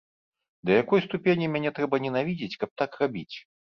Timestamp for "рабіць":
3.03-3.35